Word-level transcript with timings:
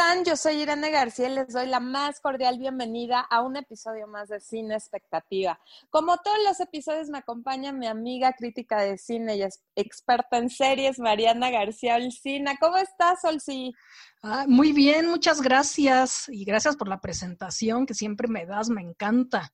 están? 0.00 0.24
Yo 0.24 0.34
soy 0.34 0.62
Irene 0.62 0.90
García 0.90 1.28
y 1.28 1.34
les 1.34 1.52
doy 1.52 1.66
la 1.66 1.78
más 1.78 2.20
cordial 2.20 2.58
bienvenida 2.58 3.20
a 3.20 3.42
un 3.42 3.56
episodio 3.56 4.06
más 4.06 4.28
de 4.30 4.40
Cine 4.40 4.74
Expectativa. 4.74 5.60
Como 5.90 6.16
todos 6.16 6.38
los 6.48 6.58
episodios 6.58 7.10
me 7.10 7.18
acompaña 7.18 7.70
mi 7.70 7.86
amiga 7.86 8.32
crítica 8.32 8.80
de 8.80 8.96
cine 8.96 9.36
y 9.36 9.42
experta 9.76 10.38
en 10.38 10.48
series, 10.48 10.98
Mariana 10.98 11.50
García 11.50 11.96
Olcina. 11.96 12.56
¿Cómo 12.58 12.78
estás, 12.78 13.22
Olci? 13.24 13.74
Ah, 14.22 14.46
muy 14.48 14.72
bien, 14.72 15.06
muchas 15.06 15.42
gracias 15.42 16.30
y 16.30 16.46
gracias 16.46 16.76
por 16.76 16.88
la 16.88 17.02
presentación 17.02 17.84
que 17.84 17.92
siempre 17.92 18.26
me 18.26 18.46
das, 18.46 18.70
me 18.70 18.80
encanta. 18.80 19.52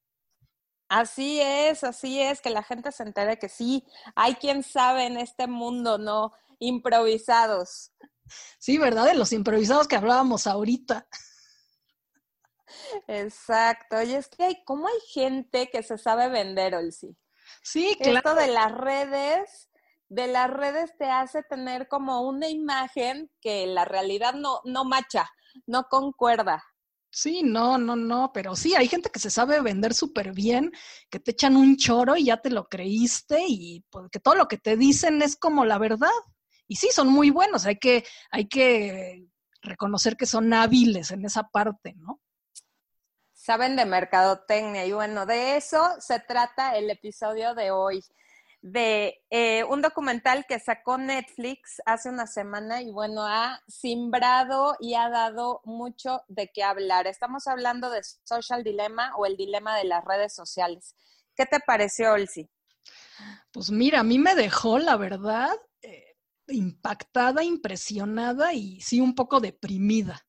Así 0.89 1.41
es, 1.41 1.83
así 1.83 2.21
es, 2.23 2.41
que 2.41 2.51
la 2.51 2.63
gente 2.63 2.93
se 2.93 3.03
entere 3.03 3.37
que 3.41 3.49
sí, 3.49 3.83
hay 4.15 4.37
quien 4.37 4.63
sabe 4.63 5.07
en 5.07 5.17
este 5.17 5.49
mundo, 5.49 5.99
¿no? 5.99 6.31
Improvisados. 6.61 7.91
Sí, 8.59 8.79
¿verdad? 8.79 9.07
De 9.07 9.15
los 9.15 9.33
improvisados 9.33 9.89
que 9.89 9.97
hablábamos 9.97 10.47
ahorita. 10.47 11.07
Exacto. 13.09 14.03
Y 14.03 14.15
es 14.15 14.29
que 14.29 14.45
hay, 14.45 14.65
¿cómo 14.65 14.89
hay 14.89 15.01
gente 15.09 15.69
que 15.71 15.83
se 15.83 15.99
sabe 15.99 16.29
vender, 16.29 16.75
Olsi? 16.75 17.17
Sí, 17.63 17.97
claro. 18.01 18.19
Esto 18.19 18.35
de 18.35 18.49
las 18.49 18.73
redes, 18.73 19.71
de 20.09 20.27
las 20.27 20.51
redes 20.51 20.93
te 20.99 21.07
hace 21.07 21.43
tener 21.43 21.89
como 21.89 22.23
una 22.23 22.49
imagen 22.49 23.31
que 23.41 23.67
la 23.67 23.85
realidad 23.85 24.35
no, 24.35 24.61
no 24.65 24.85
macha, 24.85 25.29
no 25.67 25.85
concuerda. 25.85 26.63
Sí, 27.11 27.43
no, 27.43 27.79
no, 27.79 27.97
no, 27.97 28.31
pero 28.35 28.55
sí, 28.57 28.75
hay 28.75 28.89
gente 28.89 29.09
que 29.09 29.19
se 29.19 29.31
sabe 29.31 29.63
vender 29.63 29.95
súper 29.95 30.33
bien, 30.33 30.71
que 31.09 31.19
te 31.19 31.31
echan 31.31 31.57
un 31.57 31.77
choro 31.77 32.15
y 32.17 32.27
ya 32.27 32.37
te 32.37 32.51
lo 32.51 32.69
creíste 32.69 33.43
y 33.49 33.87
pues, 33.89 34.11
que 34.11 34.21
todo 34.21 34.35
lo 34.35 34.49
que 34.49 34.59
te 34.59 34.77
dicen 34.77 35.23
es 35.23 35.35
como 35.37 35.65
la 35.65 35.79
verdad. 35.79 36.11
Y 36.69 36.77
sí, 36.77 36.89
son 36.93 37.09
muy 37.09 37.31
buenos, 37.31 37.67
hay 37.67 37.79
que, 37.79 38.05
hay 38.31 38.49
que 38.49 39.27
reconocer 39.63 40.17
que 40.17 40.27
son 40.27 40.53
hábiles 40.53 41.11
en 41.11 41.25
esa 41.25 41.45
parte, 41.45 41.95
¿no? 41.97 42.21
Saben 43.33 43.77
de 43.77 43.85
mercadotecnia 43.85 44.87
y 44.87 44.93
bueno, 44.93 45.25
de 45.27 45.57
eso 45.57 45.95
se 46.01 46.19
trata 46.19 46.77
el 46.77 46.91
episodio 46.91 47.55
de 47.55 47.71
hoy, 47.71 48.03
de 48.61 49.23
eh, 49.31 49.63
un 49.65 49.83
documental 49.83 50.45
que 50.49 50.59
sacó 50.59 50.99
Netflix 50.99 51.81
hace 51.87 52.09
una 52.09 52.27
semana 52.27 52.83
y 52.83 52.91
bueno, 52.91 53.25
ha 53.25 53.61
simbrado 53.69 54.77
y 54.81 54.95
ha 54.95 55.09
dado 55.09 55.61
mucho 55.65 56.23
de 56.27 56.51
qué 56.53 56.65
hablar. 56.65 57.07
Estamos 57.07 57.47
hablando 57.47 57.91
de 57.91 58.03
Social 58.25 58.65
Dilemma 58.65 59.13
o 59.17 59.27
el 59.27 59.37
dilema 59.37 59.77
de 59.77 59.85
las 59.85 60.05
redes 60.05 60.35
sociales. 60.35 60.97
¿Qué 61.37 61.47
te 61.47 61.61
pareció, 61.61 62.15
Olsi? 62.15 62.51
Pues 63.53 63.71
mira, 63.71 64.01
a 64.01 64.05
mí 64.05 64.19
me 64.19 64.35
dejó, 64.35 64.79
la 64.81 64.97
verdad, 64.97 65.55
impactada, 66.49 67.43
impresionada 67.45 68.53
y 68.53 68.81
sí 68.81 69.01
un 69.01 69.15
poco 69.15 69.41
deprimida. 69.41 70.27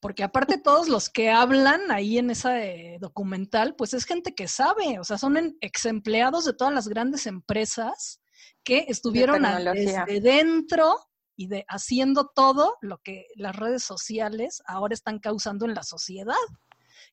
Porque 0.00 0.24
aparte 0.24 0.58
todos 0.58 0.88
los 0.88 1.08
que 1.08 1.30
hablan 1.30 1.92
ahí 1.92 2.18
en 2.18 2.30
ese 2.30 2.98
documental, 3.00 3.76
pues 3.76 3.94
es 3.94 4.04
gente 4.04 4.34
que 4.34 4.48
sabe, 4.48 4.98
o 4.98 5.04
sea, 5.04 5.16
son 5.16 5.56
ex 5.60 5.86
empleados 5.86 6.44
de 6.44 6.54
todas 6.54 6.74
las 6.74 6.88
grandes 6.88 7.26
empresas 7.26 8.20
que 8.64 8.86
estuvieron 8.88 9.42
desde 9.74 10.20
dentro 10.20 10.96
y 11.36 11.46
de 11.46 11.64
haciendo 11.68 12.30
todo 12.34 12.76
lo 12.80 12.98
que 12.98 13.26
las 13.36 13.54
redes 13.54 13.84
sociales 13.84 14.60
ahora 14.66 14.94
están 14.94 15.20
causando 15.20 15.66
en 15.66 15.74
la 15.74 15.84
sociedad. 15.84 16.34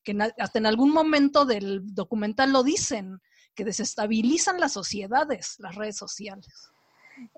Que 0.02 0.16
hasta 0.38 0.58
en 0.58 0.66
algún 0.66 0.92
momento 0.92 1.44
del 1.44 1.94
documental 1.94 2.52
lo 2.52 2.62
dicen, 2.64 3.20
que 3.54 3.64
desestabilizan 3.64 4.58
las 4.58 4.72
sociedades, 4.72 5.56
las 5.58 5.74
redes 5.74 5.96
sociales. 5.96 6.70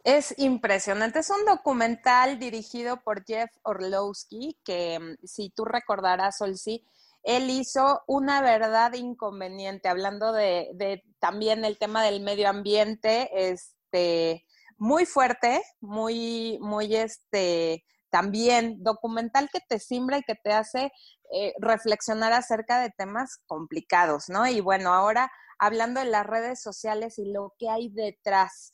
Es 0.05 0.35
impresionante. 0.39 1.21
Es 1.21 1.31
un 1.31 1.45
documental 1.45 2.39
dirigido 2.39 3.03
por 3.03 3.25
Jeff 3.25 3.51
Orlowski, 3.63 4.59
que 4.65 4.99
mm, 4.99 5.27
si 5.27 5.51
tú 5.51 5.65
recordarás, 5.65 6.41
Olsi, 6.41 6.87
él 7.23 7.51
hizo 7.51 8.03
una 8.07 8.43
verdad 8.43 8.95
inconveniente, 8.95 9.89
hablando 9.89 10.33
de, 10.33 11.03
también 11.21 11.65
el 11.65 11.79
tema 11.79 12.03
del 12.03 12.21
medio 12.21 12.49
ambiente, 12.49 13.31
este, 13.33 14.45
muy 14.77 15.07
fuerte, 15.07 15.63
muy, 15.81 16.59
muy 16.61 16.97
este, 16.97 17.85
también 18.11 18.83
documental 18.83 19.49
que 19.53 19.61
te 19.61 19.79
simbra 19.79 20.19
y 20.19 20.23
que 20.23 20.35
te 20.35 20.53
hace 20.53 20.91
eh, 21.33 21.55
reflexionar 21.61 22.33
acerca 22.33 22.81
de 22.81 22.91
temas 22.91 23.39
complicados, 23.47 24.29
¿no? 24.29 24.47
Y 24.49 24.61
bueno, 24.61 24.93
ahora 24.93 25.31
hablando 25.59 26.01
de 26.01 26.07
las 26.07 26.27
redes 26.27 26.61
sociales 26.61 27.19
y 27.19 27.33
lo 27.33 27.55
que 27.59 27.71
hay 27.71 27.89
detrás. 27.89 28.73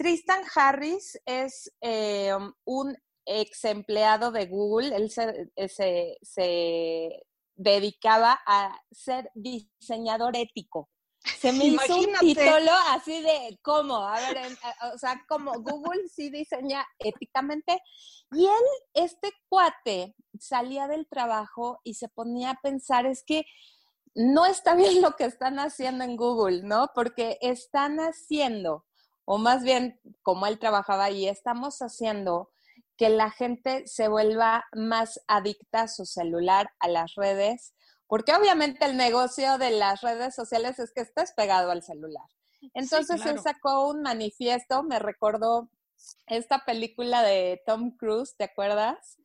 Tristan 0.00 0.40
Harris 0.54 1.20
es 1.26 1.70
eh, 1.82 2.32
un 2.64 2.96
ex 3.26 3.66
empleado 3.66 4.32
de 4.32 4.46
Google. 4.46 4.96
Él 4.96 5.12
eh, 5.56 6.16
se, 6.22 7.22
dedicaba 7.54 8.40
a 8.46 8.80
ser 8.90 9.30
diseñador 9.34 10.38
ético. 10.38 10.88
Se 11.38 11.52
me 11.52 11.66
hizo 11.66 11.98
un 11.98 12.14
título 12.18 12.72
así 12.88 13.20
de 13.20 13.58
cómo, 13.60 13.96
a 13.96 14.18
ver, 14.20 14.38
o 14.94 14.96
sea, 14.96 15.22
como 15.28 15.52
Google 15.60 16.08
sí 16.08 16.30
diseña 16.30 16.86
éticamente. 16.98 17.82
Y 18.32 18.46
él, 18.46 18.64
este 18.94 19.30
cuate, 19.50 20.14
salía 20.38 20.88
del 20.88 21.06
trabajo 21.08 21.82
y 21.84 21.92
se 21.92 22.08
ponía 22.08 22.52
a 22.52 22.60
pensar, 22.62 23.04
es 23.04 23.22
que 23.22 23.44
no 24.14 24.46
está 24.46 24.74
bien 24.74 25.02
lo 25.02 25.14
que 25.16 25.24
están 25.24 25.58
haciendo 25.58 26.04
en 26.04 26.16
Google, 26.16 26.62
¿no? 26.62 26.90
Porque 26.94 27.36
están 27.42 27.98
haciendo 27.98 28.86
o 29.24 29.38
más 29.38 29.62
bien 29.62 30.00
como 30.22 30.46
él 30.46 30.58
trabajaba 30.58 31.04
ahí, 31.04 31.28
estamos 31.28 31.78
haciendo 31.80 32.50
que 32.96 33.08
la 33.08 33.30
gente 33.30 33.86
se 33.86 34.08
vuelva 34.08 34.64
más 34.72 35.20
adicta 35.26 35.82
a 35.82 35.88
su 35.88 36.04
celular, 36.04 36.70
a 36.80 36.88
las 36.88 37.14
redes, 37.14 37.72
porque 38.06 38.34
obviamente 38.34 38.84
el 38.84 38.96
negocio 38.96 39.56
de 39.56 39.70
las 39.70 40.02
redes 40.02 40.34
sociales 40.34 40.78
es 40.78 40.92
que 40.92 41.02
estés 41.02 41.32
pegado 41.32 41.70
al 41.70 41.82
celular. 41.82 42.26
Entonces 42.74 43.24
él 43.24 43.40
sacó 43.40 43.88
un 43.88 44.02
manifiesto, 44.02 44.82
me 44.82 44.98
recordó 44.98 45.70
esta 46.26 46.64
película 46.64 47.22
de 47.22 47.62
Tom 47.66 47.96
Cruise, 47.96 48.36
¿te 48.36 48.44
acuerdas? 48.44 49.16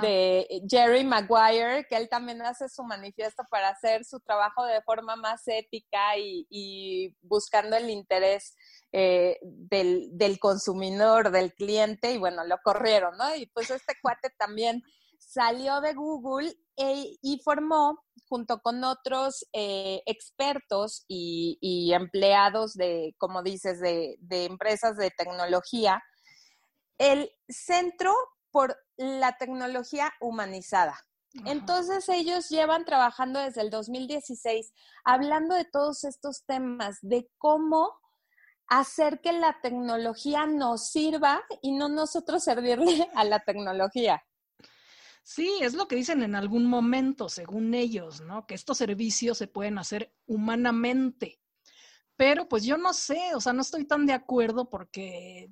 De 0.00 0.62
Jerry 0.68 1.04
Maguire, 1.04 1.86
que 1.88 1.96
él 1.96 2.08
también 2.08 2.42
hace 2.42 2.68
su 2.68 2.82
manifiesto 2.84 3.42
para 3.50 3.70
hacer 3.70 4.04
su 4.04 4.20
trabajo 4.20 4.64
de 4.64 4.82
forma 4.82 5.16
más 5.16 5.42
ética 5.46 6.16
y 6.16 7.16
buscando 7.22 7.76
el 7.76 7.88
interés 7.90 8.54
eh, 8.94 9.38
del, 9.42 10.10
del, 10.18 10.38
consumidor, 10.38 11.30
del 11.30 11.54
cliente, 11.54 12.12
y 12.12 12.18
bueno, 12.18 12.44
lo 12.44 12.58
corrieron, 12.62 13.16
¿no? 13.16 13.34
Y 13.34 13.46
pues 13.46 13.70
este 13.70 13.94
cuate 14.02 14.28
también 14.38 14.82
salió 15.16 15.80
de 15.80 15.94
Google 15.94 16.54
e, 16.76 17.16
y 17.22 17.40
formó, 17.42 18.04
junto 18.28 18.60
con 18.60 18.84
otros 18.84 19.46
eh, 19.54 20.02
expertos 20.04 21.06
y, 21.08 21.90
empleados 21.94 22.74
de, 22.74 23.14
como 23.16 23.42
dices, 23.42 23.80
de, 23.80 24.16
de 24.20 24.44
empresas 24.44 24.98
de 24.98 25.10
tecnología, 25.10 26.02
el 26.98 27.30
Centro 27.48 28.12
por 28.50 28.76
la 29.02 29.36
Tecnología 29.36 30.12
Humanizada. 30.20 30.98
Entonces 31.46 32.08
ellos 32.08 32.48
llevan 32.50 32.84
trabajando 32.84 33.40
desde 33.40 33.62
el 33.62 33.70
2016 33.70 34.72
hablando 35.04 35.54
de 35.54 35.64
todos 35.64 36.04
estos 36.04 36.44
temas, 36.44 36.98
de 37.00 37.30
cómo 37.38 37.90
hacer 38.68 39.20
que 39.20 39.32
la 39.32 39.58
tecnología 39.62 40.46
nos 40.46 40.90
sirva 40.90 41.42
y 41.62 41.72
no 41.72 41.88
nosotros 41.88 42.44
servirle 42.44 43.08
a 43.14 43.24
la 43.24 43.40
tecnología. 43.40 44.22
Sí, 45.24 45.58
es 45.60 45.74
lo 45.74 45.86
que 45.86 45.96
dicen 45.96 46.22
en 46.22 46.34
algún 46.34 46.66
momento, 46.66 47.28
según 47.28 47.74
ellos, 47.74 48.20
¿no? 48.22 48.46
Que 48.46 48.54
estos 48.54 48.78
servicios 48.78 49.38
se 49.38 49.46
pueden 49.46 49.78
hacer 49.78 50.12
humanamente. 50.26 51.40
Pero 52.16 52.48
pues 52.48 52.64
yo 52.64 52.76
no 52.76 52.92
sé, 52.92 53.34
o 53.34 53.40
sea, 53.40 53.52
no 53.52 53.62
estoy 53.62 53.84
tan 53.84 54.04
de 54.04 54.12
acuerdo 54.12 54.68
porque 54.68 55.50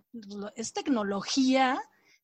es 0.56 0.72
tecnología 0.72 1.80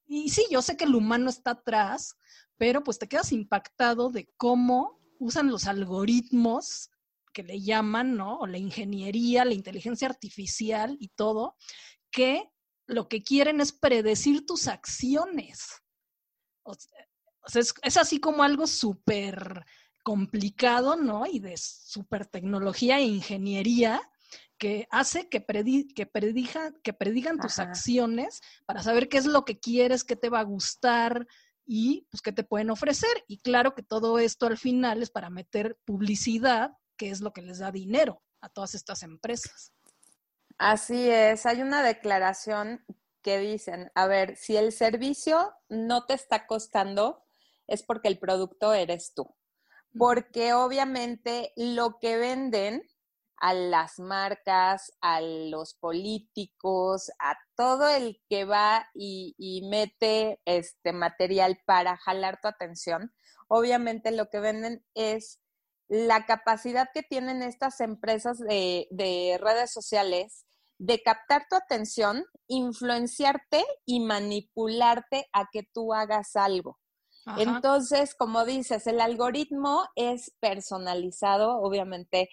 y 0.06 0.30
sí, 0.30 0.46
yo 0.50 0.62
sé 0.62 0.76
que 0.76 0.84
el 0.84 0.94
humano 0.94 1.30
está 1.30 1.52
atrás, 1.52 2.16
pero 2.56 2.82
pues 2.82 2.98
te 2.98 3.08
quedas 3.08 3.32
impactado 3.32 4.10
de 4.10 4.28
cómo 4.36 5.00
usan 5.18 5.50
los 5.50 5.66
algoritmos 5.66 6.90
que 7.32 7.42
le 7.42 7.60
llaman, 7.60 8.16
¿no? 8.16 8.38
O 8.38 8.46
la 8.46 8.58
ingeniería, 8.58 9.44
la 9.44 9.54
inteligencia 9.54 10.08
artificial 10.08 10.96
y 11.00 11.08
todo, 11.08 11.56
que 12.10 12.50
lo 12.86 13.08
que 13.08 13.22
quieren 13.22 13.60
es 13.60 13.72
predecir 13.72 14.46
tus 14.46 14.68
acciones. 14.68 15.66
O 16.62 16.74
sea, 16.74 17.06
es, 17.82 17.96
así 17.96 18.20
como 18.20 18.42
algo 18.42 18.66
súper 18.66 19.64
complicado, 20.02 20.96
¿no? 20.96 21.26
Y 21.26 21.40
de 21.40 21.56
súper 21.56 22.26
tecnología 22.26 22.98
e 22.98 23.04
ingeniería 23.04 24.00
que 24.58 24.86
hace 24.90 25.28
que, 25.28 25.44
que, 25.44 26.10
que 26.82 26.92
predigan 26.92 27.38
tus 27.38 27.58
acciones 27.58 28.40
para 28.64 28.82
saber 28.82 29.08
qué 29.08 29.18
es 29.18 29.26
lo 29.26 29.44
que 29.44 29.58
quieres, 29.58 30.04
qué 30.04 30.16
te 30.16 30.30
va 30.30 30.40
a 30.40 30.44
gustar 30.44 31.26
y 31.66 32.06
pues 32.10 32.22
qué 32.22 32.32
te 32.32 32.44
pueden 32.44 32.70
ofrecer. 32.70 33.24
Y 33.26 33.38
claro 33.38 33.74
que 33.74 33.82
todo 33.82 34.18
esto 34.18 34.46
al 34.46 34.58
final 34.58 35.02
es 35.02 35.10
para 35.10 35.30
meter 35.30 35.78
publicidad 35.84 36.72
que 36.96 37.10
es 37.10 37.20
lo 37.20 37.32
que 37.32 37.42
les 37.42 37.58
da 37.58 37.70
dinero 37.70 38.22
a 38.40 38.48
todas 38.48 38.74
estas 38.74 39.02
empresas. 39.02 39.72
Así 40.58 41.10
es, 41.10 41.44
hay 41.44 41.60
una 41.60 41.82
declaración 41.82 42.84
que 43.22 43.38
dicen, 43.38 43.90
a 43.94 44.06
ver, 44.06 44.36
si 44.36 44.56
el 44.56 44.72
servicio 44.72 45.52
no 45.68 46.06
te 46.06 46.14
está 46.14 46.46
costando, 46.46 47.24
es 47.66 47.82
porque 47.82 48.08
el 48.08 48.18
producto 48.18 48.72
eres 48.72 49.12
tú. 49.14 49.36
Porque 49.98 50.54
obviamente 50.54 51.52
lo 51.56 51.98
que 51.98 52.16
venden 52.16 52.82
a 53.38 53.54
las 53.54 53.98
marcas, 53.98 54.92
a 55.00 55.20
los 55.20 55.74
políticos, 55.74 57.10
a 57.18 57.36
todo 57.56 57.88
el 57.88 58.20
que 58.28 58.44
va 58.44 58.88
y, 58.94 59.34
mete 59.70 60.40
este 60.44 60.92
material 60.92 61.58
para 61.66 61.96
jalar 61.96 62.40
tu 62.40 62.48
atención, 62.48 63.12
obviamente 63.48 64.10
lo 64.10 64.28
que 64.28 64.40
venden 64.40 64.84
es 64.94 65.40
la 65.88 66.26
capacidad 66.26 66.88
que 66.92 67.02
tienen 67.02 67.42
estas 67.42 67.80
empresas 67.80 68.38
de, 68.38 68.88
de 68.90 69.38
redes 69.40 69.72
sociales 69.72 70.46
de 70.78 71.02
captar 71.02 71.46
tu 71.48 71.56
atención, 71.56 72.24
influenciarte 72.48 73.64
y 73.86 74.00
manipularte 74.00 75.26
a 75.32 75.48
que 75.50 75.62
tú 75.62 75.94
hagas 75.94 76.36
algo. 76.36 76.78
Entonces, 77.38 78.14
como 78.14 78.44
dices, 78.44 78.86
el 78.86 79.00
algoritmo 79.00 79.84
es 79.96 80.32
personalizado, 80.38 81.58
obviamente. 81.58 82.30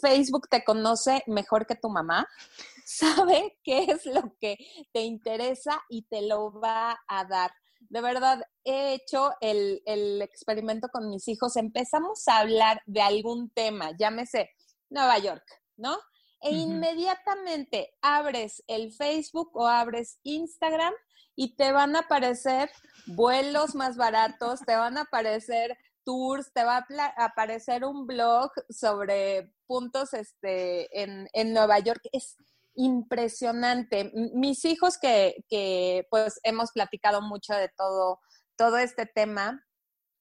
Facebook 0.00 0.48
te 0.48 0.64
conoce 0.64 1.22
mejor 1.26 1.66
que 1.66 1.76
tu 1.76 1.88
mamá, 1.88 2.28
sabe 2.84 3.58
qué 3.62 3.84
es 3.84 4.06
lo 4.06 4.34
que 4.40 4.56
te 4.92 5.02
interesa 5.02 5.82
y 5.88 6.02
te 6.02 6.22
lo 6.22 6.52
va 6.52 6.98
a 7.06 7.24
dar. 7.24 7.50
De 7.80 8.00
verdad, 8.00 8.42
he 8.64 8.94
hecho 8.94 9.32
el, 9.40 9.82
el 9.86 10.20
experimento 10.20 10.88
con 10.88 11.08
mis 11.08 11.28
hijos. 11.28 11.56
Empezamos 11.56 12.26
a 12.26 12.38
hablar 12.38 12.82
de 12.86 13.02
algún 13.02 13.50
tema, 13.50 13.92
llámese 13.96 14.50
Nueva 14.90 15.18
York, 15.18 15.44
¿no? 15.76 15.96
e 16.40 16.52
inmediatamente 16.52 17.94
abres 18.00 18.62
el 18.66 18.92
Facebook 18.92 19.50
o 19.54 19.66
abres 19.66 20.18
Instagram 20.22 20.94
y 21.34 21.56
te 21.56 21.72
van 21.72 21.96
a 21.96 22.00
aparecer 22.00 22.70
vuelos 23.06 23.74
más 23.74 23.96
baratos, 23.96 24.60
te 24.60 24.76
van 24.76 24.98
a 24.98 25.02
aparecer 25.02 25.76
tours, 26.04 26.52
te 26.52 26.64
va 26.64 26.86
a 27.16 27.24
aparecer 27.24 27.84
un 27.84 28.06
blog 28.06 28.50
sobre 28.70 29.52
puntos 29.68 30.14
este, 30.14 30.88
en, 31.00 31.28
en 31.32 31.52
Nueva 31.52 31.78
York. 31.78 32.00
Es 32.10 32.36
impresionante. 32.74 34.10
Mis 34.34 34.64
hijos 34.64 34.98
que, 34.98 35.44
que 35.48 36.06
pues 36.10 36.40
hemos 36.42 36.72
platicado 36.72 37.22
mucho 37.22 37.54
de 37.54 37.68
todo, 37.76 38.18
todo 38.56 38.78
este 38.78 39.06
tema, 39.06 39.64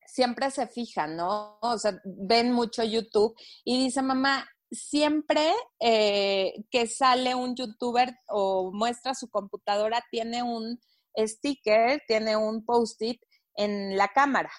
siempre 0.06 0.52
se 0.52 0.68
fijan, 0.68 1.16
¿no? 1.16 1.58
O 1.62 1.78
sea, 1.78 2.00
ven 2.04 2.52
mucho 2.52 2.84
YouTube 2.84 3.36
y 3.64 3.84
dicen, 3.84 4.06
mamá, 4.06 4.48
siempre 4.72 5.54
eh, 5.80 6.54
que 6.72 6.88
sale 6.88 7.36
un 7.36 7.56
youtuber 7.56 8.14
o 8.28 8.72
muestra 8.74 9.14
su 9.14 9.30
computadora, 9.30 10.04
tiene 10.12 10.44
un 10.44 10.80
sticker, 11.16 12.02
tiene 12.08 12.36
un 12.36 12.66
post-it 12.66 13.22
en 13.56 13.98
la 13.98 14.08
cámara. 14.10 14.52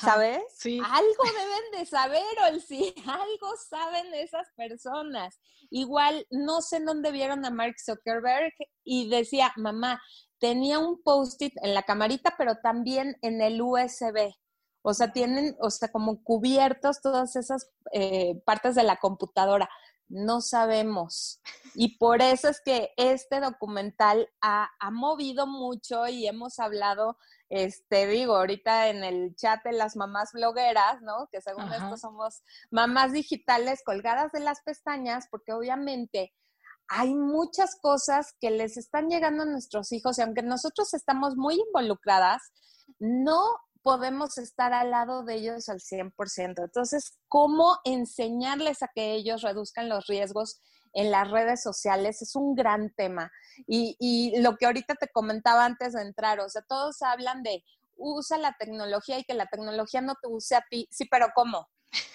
¿Sabes? 0.00 0.42
Sí. 0.56 0.78
Algo 0.84 1.24
deben 1.24 1.80
de 1.80 1.86
saber, 1.86 2.22
o 2.52 2.60
si 2.60 2.94
algo 3.06 3.56
saben 3.68 4.14
esas 4.14 4.48
personas. 4.56 5.38
Igual, 5.70 6.26
no 6.30 6.60
sé 6.60 6.80
dónde 6.80 7.12
vieron 7.12 7.44
a 7.44 7.50
Mark 7.50 7.76
Zuckerberg 7.78 8.52
y 8.84 9.08
decía, 9.08 9.52
mamá, 9.56 10.00
tenía 10.38 10.78
un 10.78 11.02
post-it 11.02 11.54
en 11.62 11.74
la 11.74 11.82
camarita, 11.82 12.34
pero 12.36 12.56
también 12.56 13.16
en 13.22 13.40
el 13.40 13.60
USB. 13.62 14.34
O 14.82 14.94
sea, 14.94 15.12
tienen, 15.12 15.56
o 15.60 15.70
sea, 15.70 15.92
como 15.92 16.22
cubiertos 16.24 17.00
todas 17.02 17.36
esas 17.36 17.70
eh, 17.92 18.40
partes 18.44 18.74
de 18.74 18.82
la 18.82 18.96
computadora. 18.96 19.68
No 20.08 20.40
sabemos. 20.40 21.40
Y 21.74 21.98
por 21.98 22.20
eso 22.20 22.48
es 22.48 22.60
que 22.64 22.90
este 22.96 23.40
documental 23.40 24.28
ha, 24.40 24.68
movido 24.90 25.46
mucho 25.46 26.08
y 26.08 26.26
hemos 26.26 26.58
hablado, 26.58 27.16
este, 27.50 28.06
digo, 28.06 28.36
ahorita 28.36 28.88
en 28.88 29.02
el 29.02 29.34
chat 29.34 29.62
de 29.64 29.72
las 29.72 29.96
mamás 29.96 30.30
blogueras, 30.32 31.02
¿no? 31.02 31.28
Que 31.32 31.40
según 31.40 31.72
esto 31.72 31.96
somos 31.96 32.42
mamás 32.70 33.12
digitales 33.12 33.82
colgadas 33.84 34.30
de 34.30 34.40
las 34.40 34.62
pestañas, 34.62 35.26
porque 35.30 35.52
obviamente 35.52 36.32
hay 36.86 37.12
muchas 37.14 37.76
cosas 37.80 38.34
que 38.40 38.50
les 38.50 38.76
están 38.76 39.08
llegando 39.08 39.42
a 39.42 39.46
nuestros 39.46 39.90
hijos 39.92 40.18
y 40.18 40.22
aunque 40.22 40.42
nosotros 40.42 40.94
estamos 40.94 41.36
muy 41.36 41.56
involucradas, 41.56 42.40
no 43.00 43.42
podemos 43.82 44.38
estar 44.38 44.72
al 44.72 44.90
lado 44.90 45.24
de 45.24 45.34
ellos 45.34 45.68
al 45.68 45.80
100%. 45.80 46.64
Entonces, 46.64 47.18
¿cómo 47.28 47.78
enseñarles 47.84 48.82
a 48.82 48.90
que 48.94 49.12
ellos 49.14 49.42
reduzcan 49.42 49.88
los 49.88 50.06
riesgos 50.06 50.60
en 50.92 51.10
las 51.10 51.30
redes 51.30 51.62
sociales? 51.62 52.22
Es 52.22 52.34
un 52.36 52.54
gran 52.54 52.90
tema. 52.94 53.30
Y, 53.66 53.96
y 53.98 54.40
lo 54.40 54.56
que 54.56 54.66
ahorita 54.66 54.94
te 54.94 55.08
comentaba 55.08 55.64
antes 55.64 55.92
de 55.92 56.02
entrar, 56.02 56.40
o 56.40 56.48
sea, 56.48 56.62
todos 56.62 57.02
hablan 57.02 57.42
de 57.42 57.64
usa 58.00 58.38
la 58.38 58.56
tecnología 58.58 59.18
y 59.18 59.24
que 59.24 59.34
la 59.34 59.46
tecnología 59.46 60.00
no 60.00 60.14
te 60.20 60.28
use 60.28 60.56
a 60.56 60.64
ti. 60.68 60.88
Sí, 60.90 61.04
pero 61.10 61.28
¿cómo? 61.34 61.68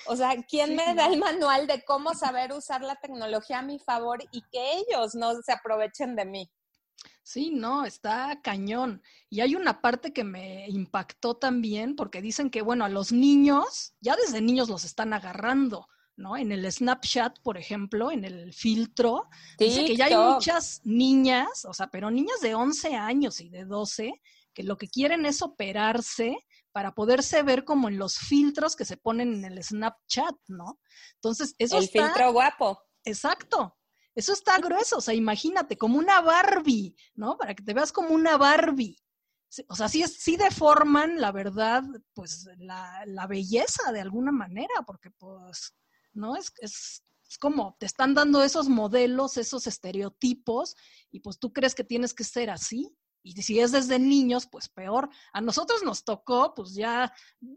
O 0.08 0.16
sea, 0.16 0.36
¿quién 0.48 0.76
me 0.76 0.96
da 0.96 1.08
el 1.08 1.20
manual 1.20 1.68
de 1.68 1.84
cómo 1.84 2.14
saber 2.14 2.54
usar 2.54 2.82
la 2.82 2.96
tecnología 2.96 3.60
a 3.60 3.64
mi 3.64 3.80
favor 3.80 4.24
y 4.32 4.42
que 4.52 4.74
ellos 4.78 5.16
no 5.16 5.34
se 5.42 5.52
aprovechen 5.52 6.16
de 6.16 6.26
mí? 6.26 6.52
Sí, 7.24 7.50
no, 7.52 7.86
está 7.86 8.40
cañón. 8.42 9.02
Y 9.30 9.42
hay 9.42 9.56
una 9.56 9.82
parte 9.82 10.14
que 10.14 10.24
me 10.24 10.68
impactó 10.70 11.36
también, 11.36 11.96
porque 11.96 12.22
dicen 12.22 12.50
que, 12.50 12.62
bueno, 12.62 12.86
a 12.86 12.90
los 12.90 13.12
niños, 13.12 13.96
ya 14.00 14.16
desde 14.16 14.42
niños 14.42 14.70
los 14.70 14.86
están 14.86 15.12
agarrando, 15.12 15.88
¿no? 16.18 16.38
En 16.38 16.52
el 16.52 16.72
Snapchat, 16.72 17.40
por 17.42 17.58
ejemplo, 17.58 18.12
en 18.12 18.24
el 18.24 18.54
filtro, 18.54 19.28
dice 19.58 19.86
que 19.86 19.96
ya 19.96 20.06
hay 20.06 20.16
muchas 20.16 20.82
niñas, 20.84 21.66
o 21.66 21.74
sea, 21.74 21.88
pero 21.88 22.10
niñas 22.12 22.40
de 22.42 22.56
11 22.56 22.96
años 22.96 23.42
y 23.42 23.50
de 23.50 23.66
12, 23.66 24.22
que 24.54 24.64
lo 24.64 24.78
que 24.78 24.88
quieren 24.88 25.26
es 25.26 25.42
operarse 25.42 26.38
para 26.72 26.94
poderse 26.94 27.44
ver 27.44 27.66
como 27.66 27.90
en 27.90 27.98
los 27.98 28.18
filtros 28.18 28.76
que 28.76 28.86
se 28.86 28.98
ponen 28.98 29.34
en 29.34 29.46
el 29.46 29.64
Snapchat, 29.64 30.36
¿no? 30.48 30.80
Entonces, 31.16 31.56
eso 31.58 31.78
el 31.78 31.88
filtro 31.88 32.32
guapo. 32.32 32.80
Exacto. 33.04 33.78
Eso 34.16 34.32
está 34.32 34.58
grueso, 34.60 34.98
o 34.98 35.02
sea, 35.02 35.14
imagínate, 35.14 35.78
como 35.78 35.98
una 35.98 36.22
Barbie, 36.22 36.96
¿no? 37.16 37.38
Para 37.38 37.54
que 37.54 37.64
te 37.64 37.74
veas 37.74 37.92
como 37.92 38.10
una 38.10 38.38
Barbie. 38.38 38.98
O 39.68 39.76
sea, 39.76 39.90
sí, 39.90 40.04
sí 40.08 40.38
deforman, 40.38 41.20
la 41.20 41.32
verdad, 41.32 41.84
pues 42.14 42.48
la, 42.58 43.04
la 43.06 43.28
belleza 43.28 43.92
de 43.92 44.02
alguna 44.02 44.32
manera, 44.32 44.74
porque 44.86 45.12
pues, 45.12 45.76
¿no? 46.16 46.36
Es, 46.36 46.52
es, 46.60 47.04
es 47.30 47.38
como 47.38 47.76
te 47.80 47.86
están 47.86 48.14
dando 48.14 48.42
esos 48.42 48.70
modelos, 48.70 49.38
esos 49.38 49.68
estereotipos, 49.68 50.76
y 51.12 51.20
pues 51.20 51.40
tú 51.40 51.52
crees 51.52 51.76
que 51.76 51.84
tienes 51.84 52.14
que 52.14 52.24
ser 52.24 52.50
así. 52.50 52.96
Y 53.24 53.42
si 53.42 53.60
es 53.60 53.72
desde 53.72 53.98
niños, 53.98 54.48
pues 54.52 54.70
peor. 54.70 55.10
A 55.34 55.42
nosotros 55.42 55.82
nos 55.84 56.04
tocó, 56.04 56.54
pues 56.54 56.76
ya 56.76 57.12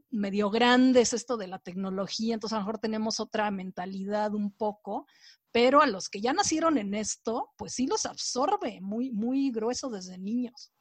medio 0.09 0.49
grandes 0.49 1.13
esto 1.13 1.37
de 1.37 1.47
la 1.47 1.59
tecnología, 1.59 2.33
entonces 2.33 2.55
a 2.55 2.61
lo 2.61 2.63
mejor 2.63 2.79
tenemos 2.79 3.21
otra 3.21 3.51
mentalidad 3.51 4.35
un 4.35 4.51
poco, 4.51 5.07
pero 5.53 5.83
a 5.83 5.87
los 5.87 6.09
que 6.09 6.23
ya 6.23 6.33
nacieron 6.33 6.79
en 6.79 6.95
esto, 6.95 7.51
pues 7.57 7.75
sí 7.75 7.87
los 7.87 8.07
absorbe 8.07 8.81
muy, 8.81 9.11
muy 9.11 9.51
grueso 9.51 9.91
desde 9.91 10.17
niños. 10.17 10.73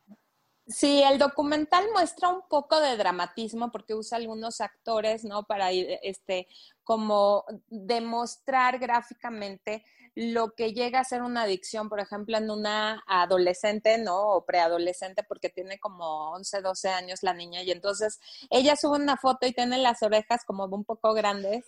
Sí, 0.67 1.01
el 1.01 1.17
documental 1.17 1.85
muestra 1.93 2.29
un 2.29 2.41
poco 2.49 2.79
de 2.79 2.97
dramatismo 2.97 3.71
porque 3.71 3.93
usa 3.93 4.17
algunos 4.17 4.59
actores, 4.59 5.23
¿no? 5.23 5.43
Para 5.43 5.71
este, 5.71 6.47
como 6.87 7.43
demostrar 7.67 8.79
gráficamente 8.79 9.83
lo 10.15 10.55
que 10.55 10.71
llega 10.71 11.01
a 11.01 11.03
ser 11.03 11.21
una 11.21 11.41
adicción, 11.41 11.89
por 11.89 11.99
ejemplo, 11.99 12.37
en 12.37 12.49
una 12.49 13.03
adolescente, 13.07 13.97
¿no? 13.97 14.17
O 14.29 14.45
preadolescente, 14.45 15.23
porque 15.23 15.49
tiene 15.49 15.79
como 15.79 16.31
11, 16.31 16.61
12 16.61 16.87
años 16.87 17.23
la 17.23 17.33
niña, 17.33 17.61
y 17.61 17.71
entonces 17.71 18.21
ella 18.49 18.77
sube 18.77 18.99
una 18.99 19.17
foto 19.17 19.45
y 19.45 19.51
tiene 19.51 19.79
las 19.79 20.01
orejas 20.01 20.45
como 20.45 20.63
un 20.63 20.85
poco 20.85 21.13
grandes 21.13 21.65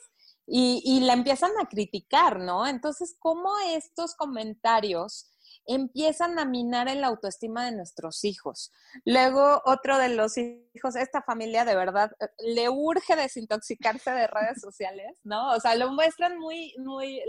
y, 0.47 1.01
la 1.01 1.13
empiezan 1.13 1.51
a 1.61 1.67
criticar, 1.67 2.39
¿no? 2.39 2.65
Entonces, 2.65 3.17
¿cómo 3.19 3.51
estos 3.75 4.15
comentarios 4.15 5.27
empiezan 5.65 6.39
a 6.39 6.45
minar 6.45 6.87
el 6.87 7.03
autoestima 7.03 7.65
de 7.65 7.71
nuestros 7.71 8.23
hijos? 8.23 8.71
Luego, 9.05 9.61
otro 9.65 9.97
de 9.97 10.09
los 10.09 10.37
hijos, 10.37 10.95
esta 10.95 11.21
familia 11.21 11.65
de 11.65 11.75
verdad 11.75 12.11
eh, 12.19 12.27
le 12.39 12.69
urge 12.69 13.15
desintoxicarse 13.15 14.11
de 14.11 14.27
redes 14.27 14.61
sociales, 14.61 15.19
¿no? 15.23 15.51
O 15.51 15.59
sea, 15.59 15.75
lo 15.75 15.91
muestran 15.91 16.37
muy, 16.37 16.73
muy, 16.77 17.21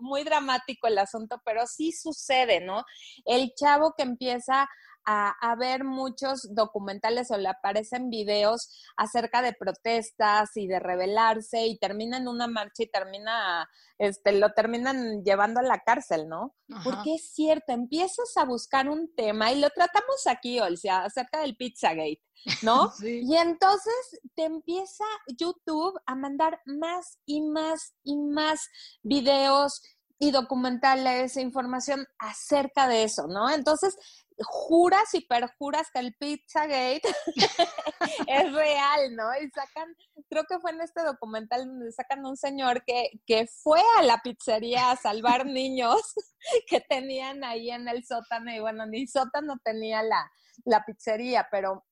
muy 0.00 0.24
dramático 0.24 0.86
el 0.86 0.98
asunto, 0.98 1.40
pero 1.44 1.66
sí 1.66 1.92
sucede, 1.92 2.60
¿no? 2.60 2.84
El 3.24 3.52
chavo 3.54 3.94
que 3.96 4.02
empieza 4.02 4.68
a, 5.10 5.56
ver 5.56 5.84
muchos 5.84 6.54
documentales 6.54 7.30
o 7.30 7.38
le 7.38 7.48
aparecen 7.48 8.10
videos 8.10 8.68
acerca 8.96 9.40
de 9.40 9.54
protestas 9.54 10.50
y 10.54 10.66
de 10.66 10.78
rebelarse 10.80 11.66
y 11.66 11.78
termina 11.78 12.18
en 12.18 12.28
una 12.28 12.46
marcha 12.46 12.82
y 12.82 12.90
termina, 12.90 13.68
este, 13.96 14.32
lo 14.32 14.52
terminan 14.52 15.24
llevando 15.24 15.60
a 15.60 15.62
la 15.62 15.80
cárcel, 15.80 16.28
¿no? 16.28 16.54
Porque 16.84 17.14
es 17.14 17.32
cierto, 17.32 17.72
empiezas 17.72 18.36
a 18.36 18.44
buscar 18.44 18.90
un 18.90 19.14
tema 19.14 19.50
y 19.50 19.60
lo 19.60 19.70
tratamos 19.70 20.26
aquí, 20.26 20.60
o 20.60 20.76
sea, 20.76 21.04
acerca 21.04 21.40
del 21.40 21.56
Pizzagate. 21.56 22.22
¿no? 22.62 22.92
Y 23.02 23.34
entonces 23.36 24.20
te 24.34 24.44
empieza 24.44 25.04
YouTube 25.38 25.98
a 26.06 26.14
mandar 26.14 26.60
más 26.66 27.18
y 27.24 27.40
más 27.40 27.94
y 28.04 28.16
más 28.16 28.68
videos 29.02 29.82
y 30.20 30.32
documentales 30.32 31.36
e 31.36 31.42
información 31.42 32.06
acerca 32.18 32.88
de 32.88 33.04
eso, 33.04 33.26
¿no? 33.28 33.48
Entonces 33.50 33.96
juras 34.40 35.14
y 35.14 35.20
perjuras 35.20 35.88
que 35.92 36.00
el 36.00 36.14
Pizzagate 36.14 37.02
es 38.26 38.52
real, 38.52 39.16
¿no? 39.16 39.24
Y 39.40 39.50
sacan, 39.50 39.94
creo 40.28 40.44
que 40.48 40.58
fue 40.60 40.70
en 40.70 40.80
este 40.80 41.02
documental 41.02 41.66
donde 41.66 41.92
sacan 41.92 42.24
un 42.24 42.36
señor 42.36 42.84
que, 42.84 43.10
que 43.26 43.46
fue 43.46 43.80
a 43.98 44.02
la 44.02 44.18
pizzería 44.18 44.90
a 44.90 44.96
salvar 44.96 45.46
niños 45.46 46.00
que 46.68 46.80
tenían 46.80 47.44
ahí 47.44 47.70
en 47.70 47.88
el 47.88 48.04
sótano, 48.04 48.52
y 48.52 48.60
bueno, 48.60 48.86
ni 48.86 49.06
sótano 49.06 49.56
tenía 49.64 50.02
la, 50.02 50.30
la 50.64 50.84
pizzería, 50.84 51.48
pero 51.50 51.84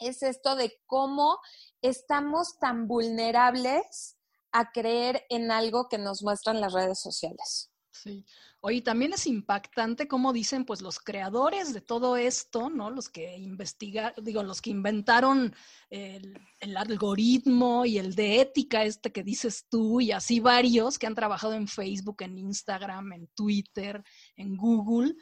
es 0.00 0.22
esto 0.22 0.56
de 0.56 0.72
cómo 0.86 1.38
estamos 1.82 2.58
tan 2.58 2.86
vulnerables 2.86 4.16
a 4.52 4.70
creer 4.72 5.24
en 5.28 5.50
algo 5.50 5.88
que 5.88 5.98
nos 5.98 6.22
muestran 6.22 6.60
las 6.60 6.72
redes 6.72 7.00
sociales. 7.00 7.70
Sí. 7.90 8.24
Oye, 8.60 8.82
también 8.82 9.12
es 9.12 9.26
impactante 9.28 10.08
como 10.08 10.32
dicen, 10.32 10.64
pues 10.64 10.82
los 10.82 10.98
creadores 10.98 11.72
de 11.72 11.80
todo 11.80 12.16
esto, 12.16 12.70
¿no? 12.70 12.90
Los 12.90 13.08
que 13.08 13.36
investigaron, 13.36 14.24
digo, 14.24 14.42
los 14.42 14.60
que 14.60 14.70
inventaron 14.70 15.54
el, 15.90 16.36
el, 16.58 16.76
algoritmo 16.76 17.84
y 17.84 17.98
el 17.98 18.16
de 18.16 18.40
ética 18.40 18.82
este 18.82 19.12
que 19.12 19.22
dices 19.22 19.66
tú 19.68 20.00
y 20.00 20.10
así 20.10 20.40
varios 20.40 20.98
que 20.98 21.06
han 21.06 21.14
trabajado 21.14 21.54
en 21.54 21.68
Facebook, 21.68 22.16
en 22.22 22.36
Instagram, 22.36 23.12
en 23.12 23.28
Twitter, 23.28 24.02
en 24.34 24.56
Google, 24.56 25.14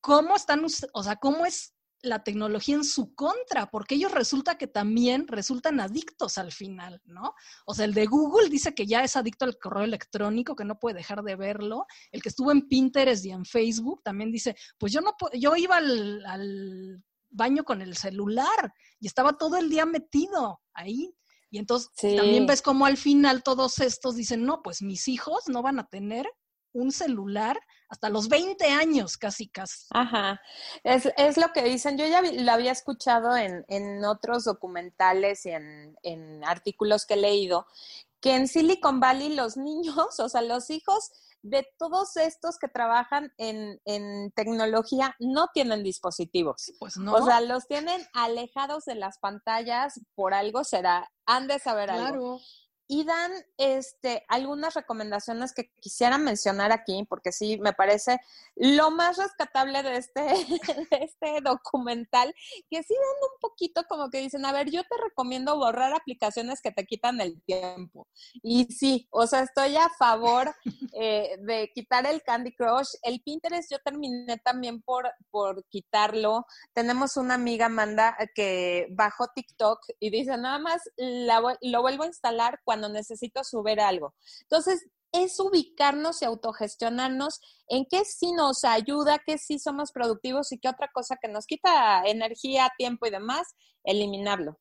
¿cómo 0.00 0.34
están, 0.34 0.64
o 0.64 1.02
sea, 1.02 1.16
cómo 1.16 1.44
es 1.44 1.74
la 2.02 2.22
tecnología 2.22 2.76
en 2.76 2.84
su 2.84 3.14
contra, 3.14 3.70
porque 3.70 3.96
ellos 3.96 4.12
resulta 4.12 4.56
que 4.56 4.66
también 4.66 5.26
resultan 5.26 5.80
adictos 5.80 6.38
al 6.38 6.52
final, 6.52 7.00
¿no? 7.04 7.34
O 7.66 7.74
sea, 7.74 7.84
el 7.84 7.94
de 7.94 8.06
Google 8.06 8.48
dice 8.48 8.74
que 8.74 8.86
ya 8.86 9.02
es 9.02 9.16
adicto 9.16 9.44
al 9.44 9.58
correo 9.58 9.84
electrónico, 9.84 10.54
que 10.54 10.64
no 10.64 10.78
puede 10.78 10.96
dejar 10.96 11.22
de 11.22 11.36
verlo. 11.36 11.86
El 12.12 12.22
que 12.22 12.28
estuvo 12.28 12.52
en 12.52 12.68
Pinterest 12.68 13.24
y 13.24 13.30
en 13.30 13.44
Facebook 13.44 14.02
también 14.04 14.30
dice, 14.30 14.54
pues 14.78 14.92
yo 14.92 15.00
no, 15.00 15.14
yo 15.34 15.56
iba 15.56 15.76
al, 15.76 17.02
baño 17.30 17.62
con 17.62 17.82
el 17.82 17.94
celular 17.94 18.72
y 18.98 19.06
estaba 19.06 19.36
todo 19.36 19.58
el 19.58 19.68
día 19.68 19.84
metido 19.84 20.62
ahí. 20.72 21.14
Y 21.50 21.58
entonces 21.58 21.90
también 22.16 22.46
ves 22.46 22.62
como 22.62 22.86
al 22.86 22.96
final 22.96 23.42
todos 23.42 23.80
estos 23.80 24.16
dicen, 24.16 24.44
no, 24.44 24.62
pues 24.62 24.82
mis 24.82 25.08
hijos 25.08 25.44
no 25.48 25.62
van 25.62 25.78
a 25.78 25.86
tener 25.86 26.26
un 26.72 26.92
celular 26.92 27.58
hasta 27.88 28.10
los 28.10 28.28
20 28.28 28.66
años, 28.66 29.16
casi, 29.16 29.48
casi. 29.48 29.86
Ajá, 29.90 30.40
es, 30.84 31.08
es 31.16 31.38
lo 31.38 31.52
que 31.52 31.62
dicen. 31.62 31.96
Yo 31.96 32.06
ya 32.06 32.20
lo 32.20 32.52
había 32.52 32.72
escuchado 32.72 33.36
en, 33.36 33.64
en 33.68 34.04
otros 34.04 34.44
documentales 34.44 35.46
y 35.46 35.50
en, 35.50 35.96
en 36.02 36.44
artículos 36.44 37.06
que 37.06 37.14
he 37.14 37.18
leído, 37.18 37.66
que 38.20 38.34
en 38.34 38.48
Silicon 38.48 39.00
Valley 39.00 39.34
los 39.34 39.56
niños, 39.56 40.20
o 40.20 40.28
sea, 40.28 40.42
los 40.42 40.70
hijos 40.70 41.10
de 41.42 41.66
todos 41.78 42.16
estos 42.16 42.58
que 42.58 42.68
trabajan 42.68 43.32
en, 43.38 43.80
en, 43.84 44.32
tecnología 44.32 45.14
no 45.18 45.48
tienen 45.54 45.82
dispositivos. 45.82 46.72
Pues 46.78 46.96
no. 46.96 47.14
O 47.14 47.24
sea, 47.24 47.40
los 47.40 47.66
tienen 47.68 48.04
alejados 48.12 48.84
de 48.84 48.96
las 48.96 49.18
pantallas, 49.18 50.00
por 50.14 50.34
algo 50.34 50.64
será, 50.64 51.10
han 51.26 51.46
de 51.46 51.58
saber 51.58 51.90
claro. 51.90 52.06
algo 52.06 52.40
y 52.90 53.04
dan 53.04 53.30
este, 53.58 54.24
algunas 54.28 54.72
recomendaciones 54.72 55.52
que 55.52 55.70
quisiera 55.78 56.16
mencionar 56.16 56.72
aquí, 56.72 57.04
porque 57.06 57.32
sí, 57.32 57.58
me 57.58 57.74
parece 57.74 58.18
lo 58.56 58.90
más 58.90 59.18
rescatable 59.18 59.82
de 59.82 59.98
este, 59.98 60.22
de 60.90 60.98
este 61.02 61.40
documental, 61.42 62.34
que 62.70 62.82
sí 62.82 62.94
dan 62.94 63.30
un 63.30 63.40
poquito 63.40 63.84
como 63.86 64.08
que 64.08 64.20
dicen, 64.20 64.46
a 64.46 64.52
ver, 64.52 64.70
yo 64.70 64.82
te 64.84 64.96
recomiendo 65.02 65.56
borrar 65.56 65.92
aplicaciones 65.92 66.62
que 66.62 66.72
te 66.72 66.86
quitan 66.86 67.20
el 67.20 67.42
tiempo. 67.42 68.08
Y 68.42 68.64
sí, 68.72 69.06
o 69.10 69.26
sea, 69.26 69.42
estoy 69.42 69.76
a 69.76 69.90
favor 69.90 70.54
eh, 70.94 71.36
de 71.40 71.70
quitar 71.74 72.06
el 72.06 72.22
Candy 72.22 72.54
Crush. 72.54 72.94
El 73.02 73.20
Pinterest 73.20 73.70
yo 73.70 73.78
terminé 73.80 74.38
también 74.38 74.80
por, 74.80 75.10
por 75.30 75.62
quitarlo. 75.68 76.46
Tenemos 76.72 77.18
una 77.18 77.34
amiga, 77.34 77.66
Amanda, 77.66 78.16
que 78.34 78.86
bajó 78.92 79.28
TikTok 79.34 79.78
y 80.00 80.08
dice, 80.08 80.38
nada 80.38 80.58
más 80.58 80.80
lo 80.96 81.82
vuelvo 81.82 82.04
a 82.04 82.06
instalar 82.06 82.60
cuando 82.64 82.77
cuando 82.78 82.88
necesito 82.88 83.42
subir 83.42 83.80
algo. 83.80 84.14
Entonces, 84.42 84.86
es 85.12 85.40
ubicarnos 85.40 86.22
y 86.22 86.26
autogestionarnos 86.26 87.40
en 87.68 87.86
qué 87.90 88.04
sí 88.04 88.32
nos 88.32 88.64
ayuda, 88.64 89.18
qué 89.24 89.38
sí 89.38 89.58
somos 89.58 89.90
productivos 89.90 90.52
y 90.52 90.58
qué 90.58 90.68
otra 90.68 90.88
cosa 90.92 91.16
que 91.20 91.28
nos 91.28 91.46
quita 91.46 92.02
energía, 92.04 92.70
tiempo 92.76 93.06
y 93.06 93.10
demás, 93.10 93.48
eliminarlo. 93.84 94.60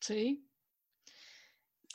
Sí. 0.00 0.46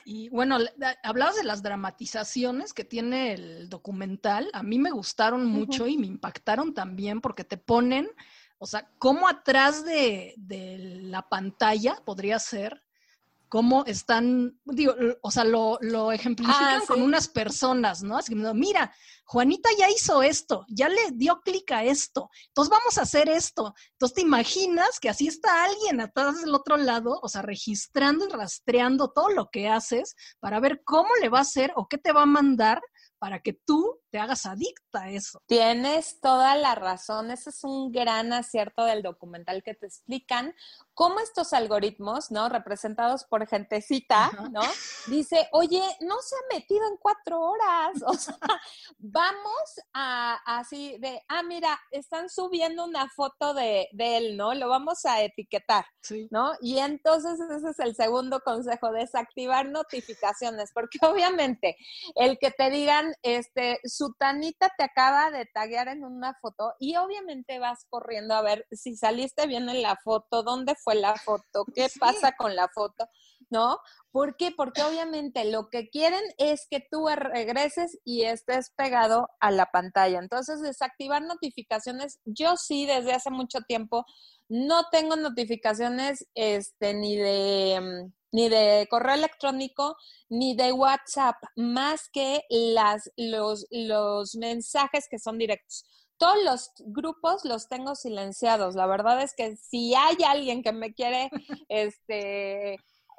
Y 0.04 0.30
bueno, 0.30 0.58
hablabas 1.04 1.38
de 1.38 1.46
las 1.46 1.64
dramatizaciones 1.64 2.74
que 2.74 2.84
tiene 2.84 3.34
el 3.34 3.70
documental. 3.70 4.52
A 4.54 4.62
mí 4.62 4.78
me 4.78 4.92
gustaron 4.92 5.48
mucho 5.48 5.88
y 5.88 5.98
me 5.98 6.06
impactaron 6.06 6.76
también 6.76 7.22
porque 7.22 7.44
te 7.44 7.58
ponen, 7.58 8.08
o 8.60 8.68
sea, 8.68 8.92
cómo 9.00 9.28
atrás 9.28 9.84
de, 9.84 10.36
de 10.38 10.78
la 11.02 11.28
pantalla 11.28 12.04
podría 12.06 12.38
ser 12.38 12.85
cómo 13.50 13.86
están, 13.86 14.60
digo, 14.66 14.94
o 15.22 15.32
sea, 15.32 15.44
lo, 15.44 15.78
lo 15.82 16.12
ejemplifican 16.12 16.82
ah, 16.82 16.84
con 16.88 17.02
unas 17.02 17.28
personas, 17.28 18.04
¿no? 18.04 18.18
Así 18.18 18.34
que, 18.34 18.54
mira, 18.54 18.94
Juanita 19.26 19.70
ya 19.78 19.90
hizo 19.90 20.22
esto, 20.22 20.66
ya 20.70 20.88
le 20.88 21.12
dio 21.14 21.42
clic 21.42 21.72
a 21.72 21.84
esto, 21.84 22.30
entonces 22.48 22.70
vamos 22.70 22.98
a 22.98 23.02
hacer 23.02 23.28
esto. 23.28 23.74
Entonces 23.94 24.16
te 24.16 24.22
imaginas 24.22 25.00
que 25.00 25.10
así 25.10 25.28
está 25.28 25.64
alguien 25.64 26.00
atrás 26.02 26.42
del 26.42 26.54
otro 26.54 26.78
lado, 26.78 27.20
o 27.22 27.28
sea, 27.28 27.42
registrando 27.42 28.28
y 28.28 28.32
rastreando 28.32 29.12
todo 29.12 29.30
lo 29.30 29.50
que 29.50 29.68
haces 29.68 30.16
para 30.40 30.60
ver 30.60 30.84
cómo 30.84 31.10
le 31.22 31.30
va 31.30 31.40
a 31.40 31.42
hacer 31.42 31.74
o 31.76 31.88
qué 31.88 31.98
te 31.98 32.12
va 32.12 32.24
a 32.24 32.28
mandar 32.28 32.82
para 33.18 33.40
que 33.40 33.54
tú 33.54 34.02
te 34.12 34.20
hagas 34.20 34.46
adicta 34.46 35.04
a 35.04 35.10
eso. 35.10 35.42
Tienes 35.48 36.20
toda 36.22 36.56
la 36.56 36.76
razón. 36.76 37.32
Ese 37.32 37.50
es 37.50 37.64
un 37.64 37.92
gran 37.92 38.34
acierto 38.34 38.86
del 38.86 39.02
documental 39.02 39.64
que 39.64 39.74
te 39.74 39.88
explican 39.88 40.54
cómo 40.96 41.20
estos 41.20 41.52
algoritmos, 41.54 42.32
¿no? 42.32 42.48
Representados 42.48 43.26
por 43.26 43.46
gentecita, 43.46 44.32
¿no? 44.52 44.62
Dice, 45.08 45.50
oye, 45.52 45.84
no 46.00 46.16
se 46.22 46.36
ha 46.36 46.56
metido 46.56 46.88
en 46.88 46.98
cuatro 46.98 47.40
horas. 47.42 48.02
O 48.16 48.18
sea, 48.18 48.38
vamos 48.98 49.82
a 49.94 50.40
así 50.46 50.98
de, 51.00 51.22
ah, 51.28 51.44
mira, 51.44 51.78
están 51.92 52.30
subiendo 52.30 52.86
una 52.86 53.10
foto 53.10 53.54
de, 53.54 53.90
de 53.92 54.18
él, 54.18 54.38
¿no? 54.38 54.54
Lo 54.54 54.70
vamos 54.70 55.06
a 55.06 55.22
etiquetar, 55.22 55.86
sí. 56.02 56.30
¿no? 56.32 56.54
Y 56.62 56.78
entonces 56.78 57.38
ese 57.40 57.70
es 57.72 57.80
el 57.80 57.96
segundo 57.96 58.40
consejo, 58.40 58.92
desactivar 58.92 59.68
notificaciones, 59.68 60.72
porque 60.74 60.98
obviamente 61.06 61.76
el 62.16 62.38
que 62.40 62.52
te 62.52 62.70
digan, 62.70 63.14
este, 63.22 63.82
su 63.84 64.14
tanita 64.14 64.72
te 64.78 64.86
acaba 64.86 65.30
de 65.30 65.46
taguear 65.46 65.90
en 65.90 66.06
una 66.06 66.36
foto 66.36 66.74
y 66.80 66.96
obviamente 66.96 67.60
vas 67.60 67.86
corriendo 67.90 68.34
a 68.34 68.42
ver 68.42 68.66
si 68.72 68.96
saliste 68.96 69.46
bien 69.46 69.68
en 69.68 69.82
la 69.82 69.98
foto, 69.98 70.44
dónde 70.44 70.76
fue 70.86 70.96
la 70.96 71.16
foto, 71.16 71.66
qué 71.74 71.90
sí. 71.90 72.00
pasa 72.00 72.34
con 72.38 72.56
la 72.56 72.70
foto, 72.70 73.10
¿no? 73.50 73.80
¿Por 74.12 74.38
qué? 74.38 74.52
Porque 74.52 74.84
obviamente 74.84 75.44
lo 75.44 75.70
que 75.70 75.90
quieren 75.90 76.24
es 76.38 76.68
que 76.70 76.80
tú 76.80 77.08
regreses 77.08 78.00
y 78.06 78.24
estés 78.24 78.70
pegado 78.78 79.28
a 79.42 79.52
la 79.52 79.66
pantalla. 79.66 80.20
Entonces, 80.20 80.62
desactivar 80.62 81.24
notificaciones, 81.24 82.20
yo 82.24 82.56
sí 82.56 82.86
desde 82.86 83.14
hace 83.14 83.32
mucho 83.32 83.60
tiempo 83.62 84.06
no 84.48 84.86
tengo 84.92 85.16
notificaciones 85.16 86.28
este, 86.36 86.94
ni 86.94 87.18
de 87.18 88.12
ni 88.36 88.50
de 88.50 88.86
correo 88.90 89.16
electrónico, 89.16 89.96
ni 90.28 90.58
de 90.58 90.74
WhatsApp, 90.74 91.38
más 91.56 92.10
que 92.12 92.42
las, 92.50 93.10
los, 93.16 93.66
los 93.72 94.36
mensajes 94.36 95.08
que 95.10 95.20
son 95.20 95.38
directos. 95.38 95.86
Todos 96.18 96.44
los 96.44 96.72
grupos 96.80 97.46
los 97.46 97.68
tengo 97.68 97.96
silenciados. 97.96 98.76
La 98.76 98.88
verdad 98.88 99.22
es 99.22 99.34
que 99.36 99.56
si 99.58 99.96
hay 99.96 100.18
alguien 100.26 100.64
que 100.64 100.72
me 100.72 100.94
quiere 100.94 101.30
este, 101.70 102.78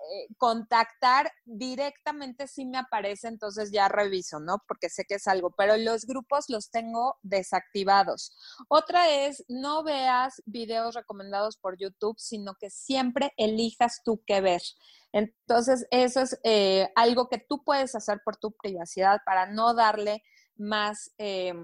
eh, 0.08 0.28
contactar 0.38 1.32
directamente 1.44 2.46
si 2.46 2.64
me 2.64 2.78
aparece, 2.78 3.28
entonces 3.28 3.72
ya 3.72 3.88
reviso, 3.88 4.38
¿no? 4.38 4.62
Porque 4.68 4.88
sé 4.88 5.04
que 5.04 5.16
es 5.16 5.26
algo, 5.26 5.52
pero 5.56 5.76
los 5.76 6.04
grupos 6.04 6.44
los 6.48 6.70
tengo 6.70 7.16
desactivados. 7.22 8.30
Otra 8.68 9.08
es, 9.08 9.44
no 9.48 9.82
veas 9.82 10.42
videos 10.44 10.94
recomendados 10.94 11.56
por 11.56 11.76
YouTube, 11.78 12.16
sino 12.18 12.54
que 12.54 12.70
siempre 12.70 13.32
elijas 13.36 14.02
tú 14.04 14.22
qué 14.26 14.40
ver. 14.40 14.62
Entonces, 15.12 15.86
eso 15.90 16.20
es 16.20 16.38
eh, 16.44 16.88
algo 16.94 17.28
que 17.28 17.38
tú 17.38 17.64
puedes 17.64 17.94
hacer 17.94 18.20
por 18.24 18.36
tu 18.36 18.52
privacidad 18.52 19.20
para 19.24 19.46
no 19.46 19.74
darle 19.74 20.22
más 20.56 21.10
eh, 21.18 21.54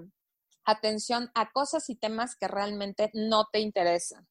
atención 0.65 1.31
a 1.35 1.51
cosas 1.51 1.89
y 1.89 1.95
temas 1.95 2.35
que 2.35 2.47
realmente 2.47 3.11
no 3.13 3.47
te 3.51 3.59
interesan. 3.59 4.27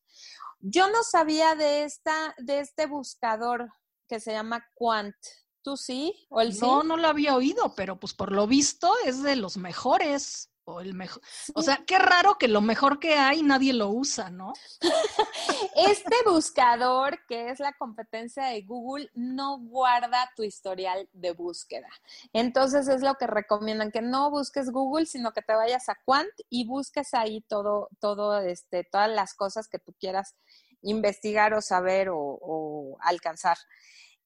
Yo 0.61 0.89
no 0.91 1.03
sabía 1.03 1.55
de 1.55 1.85
esta, 1.85 2.35
de 2.39 2.61
este 2.61 2.87
buscador 2.87 3.73
que 4.09 4.21
se 4.21 4.33
llama 4.33 4.65
Quant. 4.75 5.17
¿Tú 5.63 5.77
sí? 5.77 6.27
¿O 6.29 6.41
el 6.41 6.49
no, 6.59 6.83
sí? 6.83 6.89
no 6.89 6.97
lo 6.97 7.09
había 7.09 7.37
oído, 7.37 7.75
pero 7.75 7.99
pues 7.99 8.15
por 8.15 8.33
lo 8.33 8.47
visto 8.47 8.93
es 9.05 9.23
de 9.23 9.37
los 9.37 9.57
mejores. 9.57 10.52
O 10.73 10.81
el 10.81 10.95
mejor. 10.95 11.23
O 11.55 11.63
sea, 11.63 11.83
qué 11.87 11.99
raro 11.99 12.37
que 12.39 12.49
lo 12.49 12.61
mejor 12.61 12.99
que 12.99 13.15
hay 13.15 13.43
nadie 13.43 13.73
lo 13.73 13.89
usa, 13.89 14.31
¿no? 14.31 14.53
Este 15.77 16.17
buscador, 16.27 17.25
que 17.27 17.51
es 17.51 17.61
la 17.61 17.73
competencia 17.73 18.45
de 18.45 18.63
Google, 18.63 19.11
no 19.15 19.59
guarda 19.59 20.31
tu 20.37 20.43
historial 20.43 21.09
de 21.13 21.33
búsqueda. 21.33 21.89
Entonces 22.33 22.89
es 22.89 23.01
lo 23.03 23.15
que 23.15 23.27
recomiendan, 23.27 23.91
que 23.91 24.03
no 24.03 24.31
busques 24.31 24.71
Google, 24.71 25.07
sino 25.07 25.33
que 25.33 25.43
te 25.43 25.55
vayas 25.55 25.89
a 25.89 25.97
Quant 26.05 26.31
y 26.51 26.67
busques 26.67 27.15
ahí 27.15 27.41
todo, 27.49 27.89
todo, 28.01 28.39
este, 28.41 28.85
todas 28.85 29.11
las 29.11 29.35
cosas 29.35 29.69
que 29.69 29.79
tú 29.79 29.95
quieras 29.99 30.37
investigar 30.83 31.55
o 31.55 31.63
saber 31.63 32.09
o, 32.11 32.97
alcanzar. 33.01 33.57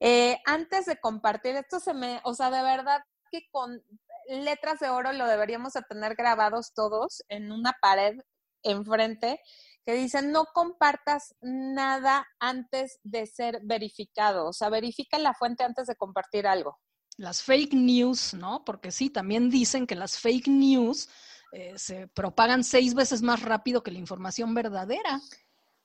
Eh, 0.00 0.38
antes 0.44 0.86
de 0.86 0.98
compartir, 1.00 1.56
esto 1.56 1.80
se 1.80 1.94
me, 1.94 2.20
o 2.24 2.34
sea, 2.34 2.50
de 2.50 2.62
verdad 2.62 3.02
que 3.30 3.48
con 3.50 3.82
letras 4.28 4.80
de 4.80 4.88
oro 4.88 5.12
lo 5.12 5.26
deberíamos 5.26 5.72
de 5.72 5.82
tener 5.82 6.14
grabados 6.14 6.72
todos 6.74 7.22
en 7.28 7.52
una 7.52 7.74
pared 7.80 8.18
enfrente 8.62 9.40
que 9.84 9.94
dicen 9.94 10.32
no 10.32 10.46
compartas 10.52 11.34
nada 11.40 12.26
antes 12.40 12.98
de 13.04 13.26
ser 13.26 13.60
verificado, 13.62 14.48
o 14.48 14.52
sea, 14.52 14.68
verifica 14.68 15.18
la 15.18 15.32
fuente 15.32 15.62
antes 15.62 15.86
de 15.86 15.94
compartir 15.94 16.46
algo. 16.46 16.78
Las 17.16 17.42
fake 17.42 17.72
news, 17.72 18.34
¿no? 18.34 18.64
Porque 18.64 18.90
sí, 18.90 19.10
también 19.10 19.48
dicen 19.48 19.86
que 19.86 19.94
las 19.94 20.18
fake 20.18 20.48
news 20.48 21.08
eh, 21.52 21.78
se 21.78 22.08
propagan 22.08 22.64
seis 22.64 22.94
veces 22.94 23.22
más 23.22 23.42
rápido 23.42 23.82
que 23.82 23.92
la 23.92 23.98
información 23.98 24.54
verdadera. 24.54 25.20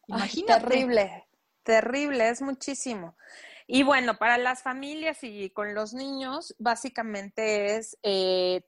Imagínate. 0.08 0.62
terrible, 0.62 1.28
terrible, 1.64 2.30
es 2.30 2.42
muchísimo. 2.42 3.16
Y 3.74 3.84
bueno, 3.84 4.18
para 4.18 4.38
las 4.38 4.64
familias 4.64 5.20
y 5.22 5.50
con 5.52 5.74
los 5.74 5.94
niños, 5.94 6.54
básicamente 6.60 7.78
es, 7.78 7.98
eh, 8.04 8.66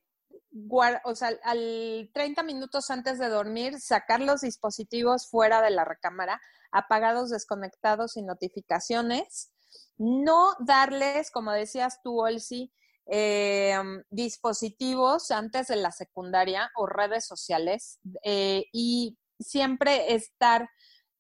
o 1.04 1.14
sea, 1.14 1.32
al 1.44 2.10
30 2.14 2.42
minutos 2.44 2.90
antes 2.90 3.20
de 3.20 3.28
dormir, 3.28 3.82
sacar 3.82 4.22
los 4.22 4.40
dispositivos 4.40 5.30
fuera 5.30 5.62
de 5.62 5.72
la 5.72 5.84
recámara, 5.84 6.40
apagados, 6.72 7.32
desconectados 7.32 8.16
y 8.16 8.22
notificaciones. 8.22 9.52
No 9.98 10.54
darles, 10.60 11.32
como 11.32 11.52
decías 11.52 12.00
tú, 12.02 12.22
Olsi, 12.22 12.72
eh, 13.06 13.76
dispositivos 14.10 15.32
antes 15.32 15.68
de 15.68 15.76
la 15.76 15.92
secundaria 15.92 16.72
o 16.78 16.86
redes 16.86 17.28
sociales 17.28 18.00
eh, 18.24 18.68
y 18.72 19.18
siempre 19.38 20.16
estar 20.16 20.70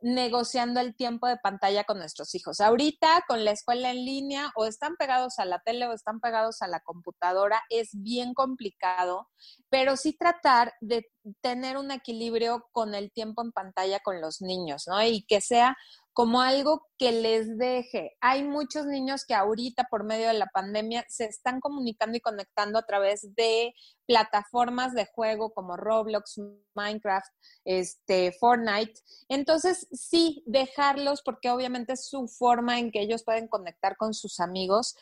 negociando 0.03 0.81
el 0.81 0.95
tiempo 0.95 1.27
de 1.27 1.38
pantalla 1.38 1.86
con 1.86 1.98
nuestros 1.98 2.36
hijos. 2.36 2.60
Ahorita 2.60 3.24
con 3.27 3.45
la 3.45 3.51
escuela 3.51 3.89
en 3.89 4.03
línea 4.05 4.51
o 4.55 4.65
están 4.65 4.95
pegados 4.98 5.39
a 5.39 5.45
la 5.45 5.60
tele 5.60 5.88
o 5.88 5.93
están 5.93 6.19
pegados 6.19 6.62
a 6.62 6.67
la 6.67 6.81
computadora, 6.81 7.63
es 7.69 7.89
bien 7.93 8.33
complicado, 8.33 9.29
pero 9.69 9.95
sí 9.95 10.13
tratar 10.13 10.74
de 10.81 11.10
tener 11.42 11.77
un 11.77 11.92
equilibrio 11.92 12.68
con 12.72 12.96
el 12.96 13.12
tiempo 13.12 13.42
en 13.42 13.51
pantalla 13.51 14.00
con 14.00 14.22
los 14.22 14.42
niños, 14.42 14.86
¿no? 14.88 15.01
Y 15.03 15.25
que 15.25 15.42
sea 15.42 15.77
como 16.13 16.42
algo 16.42 16.88
que 17.00 17.12
les 17.12 17.58
deje. 17.58 18.15
Hay 18.22 18.44
muchos 18.44 18.86
niños 18.86 19.25
que 19.25 19.34
ahorita 19.34 19.88
por 19.89 20.03
medio 20.03 20.27
de 20.27 20.36
la 20.36 20.46
pandemia 20.46 21.03
se 21.10 21.25
están 21.25 21.60
comunicando 21.60 22.15
y 22.15 22.22
conectando 22.22 22.77
a 22.77 22.86
través 22.86 23.34
de 23.36 23.74
plataformas 24.06 24.94
de 24.94 25.08
juego 25.08 25.53
como 25.53 25.75
Roblox, 25.75 26.39
Minecraft, 26.75 27.34
este, 27.65 28.32
Fortnite. 28.39 28.94
Entonces, 29.27 29.88
sí, 29.92 30.44
dejarlos 30.46 31.24
porque 31.24 31.50
obviamente 31.50 31.94
es 31.94 32.08
su 32.08 32.27
forma 32.27 32.77
en 32.77 32.92
que 32.92 33.01
ellos 33.01 33.24
pueden 33.24 33.48
conectar 33.48 33.98
con 33.98 34.13
sus 34.13 34.39
amigos 34.39 34.96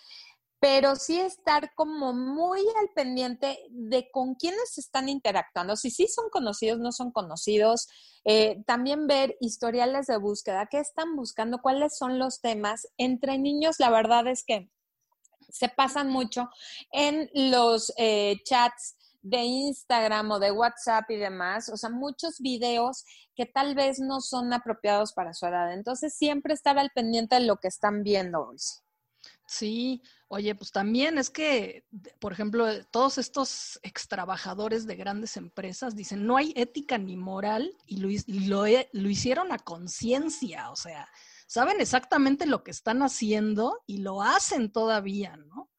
pero 0.62 0.96
sí 0.96 1.20
estar 1.20 1.74
como 1.74 2.14
muy 2.14 2.60
al 2.80 2.90
pendiente 2.94 3.58
de 3.72 4.12
con 4.12 4.36
quiénes 4.36 4.78
están 4.78 5.10
interactuando, 5.10 5.76
si 5.76 5.90
sí 5.90 6.08
son 6.08 6.30
conocidos, 6.30 6.80
no 6.80 6.92
son 6.92 7.12
conocidos, 7.12 7.90
eh, 8.26 8.64
también 8.68 9.08
ver 9.08 9.36
historiales 9.40 10.06
de 10.06 10.18
búsqueda, 10.18 10.68
qué 10.70 10.78
están 10.78 11.16
buscando, 11.16 11.64
cuáles 11.64 11.98
son 11.98 12.20
los 12.20 12.42
temas. 12.42 12.88
Entre 12.98 13.40
niños, 13.40 13.80
la 13.80 13.90
verdad 13.90 14.28
es 14.28 14.44
que 14.46 14.70
se 15.50 15.68
pasan 15.68 16.12
mucho 16.12 16.48
en 16.92 17.28
los 17.34 17.92
eh, 17.98 18.38
chats 18.46 18.96
de 19.24 19.40
Instagram 19.40 20.30
o 20.30 20.40
de 20.40 20.52
WhatsApp 20.52 21.10
y 21.10 21.16
demás, 21.16 21.70
o 21.70 21.78
sea, 21.78 21.90
muchos 21.90 22.40
videos 22.40 23.04
que 23.36 23.48
tal 23.48 23.74
vez 23.74 24.00
no 24.00 24.22
son 24.22 24.54
apropiados 24.54 25.14
para 25.14 25.34
su 25.34 25.48
edad. 25.48 25.74
Entonces, 25.74 26.14
siempre 26.16 26.54
estar 26.54 26.78
al 26.78 26.92
pendiente 26.94 27.36
de 27.36 27.42
lo 27.42 27.58
que 27.58 27.68
están 27.68 28.04
viendo 28.04 28.48
hoy. 28.48 28.58
Sí, 29.52 30.02
oye, 30.30 30.56
pues 30.56 30.72
también 30.72 31.18
es 31.18 31.30
que, 31.30 31.86
por 32.22 32.32
ejemplo, 32.32 32.66
todos 32.86 33.18
estos 33.18 33.82
extrabajadores 33.84 34.88
de 34.88 34.96
grandes 34.96 35.36
empresas 35.36 35.94
dicen, 35.94 36.26
no 36.26 36.38
hay 36.38 36.54
ética 36.56 36.98
ni 36.98 37.18
moral 37.18 37.76
y 37.86 37.98
lo, 37.98 38.08
lo, 38.48 38.64
lo 38.94 39.10
hicieron 39.10 39.52
a 39.52 39.60
conciencia, 39.60 40.72
o 40.72 40.78
sea, 40.78 41.06
saben 41.48 41.82
exactamente 41.82 42.46
lo 42.46 42.64
que 42.64 42.72
están 42.72 43.04
haciendo 43.04 43.84
y 43.86 43.98
lo 43.98 44.22
hacen 44.22 44.72
todavía, 44.72 45.36
¿no? 45.36 45.70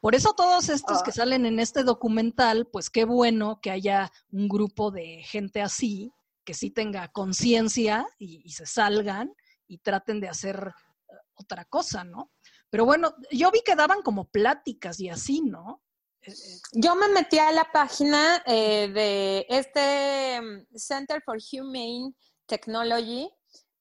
Por 0.00 0.16
eso 0.16 0.32
todos 0.32 0.68
estos 0.68 1.04
que 1.04 1.10
ah. 1.10 1.14
salen 1.14 1.46
en 1.46 1.60
este 1.60 1.84
documental, 1.84 2.66
pues 2.66 2.90
qué 2.90 3.04
bueno 3.04 3.60
que 3.62 3.70
haya 3.70 4.10
un 4.32 4.48
grupo 4.48 4.90
de 4.90 5.22
gente 5.22 5.62
así, 5.62 6.10
que 6.44 6.52
sí 6.52 6.72
tenga 6.72 7.06
conciencia 7.12 8.08
y, 8.18 8.42
y 8.44 8.50
se 8.50 8.66
salgan 8.66 9.32
y 9.68 9.78
traten 9.78 10.18
de 10.18 10.28
hacer 10.28 10.56
eh, 10.66 11.14
otra 11.36 11.64
cosa, 11.64 12.02
¿no? 12.02 12.32
Pero 12.70 12.84
bueno, 12.86 13.14
yo 13.30 13.50
vi 13.50 13.62
que 13.64 13.74
daban 13.74 14.02
como 14.02 14.30
pláticas 14.30 15.00
y 15.00 15.08
así, 15.08 15.42
¿no? 15.42 15.82
Eh, 16.22 16.32
eh, 16.32 16.60
yo 16.72 16.94
me 16.94 17.08
metí 17.08 17.38
a 17.38 17.52
la 17.52 17.70
página 17.72 18.42
eh, 18.46 18.88
de 18.88 19.46
este 19.48 20.40
mm, 20.40 20.76
Center 20.76 21.22
for 21.22 21.38
Humane 21.52 22.14
Technology. 22.46 23.28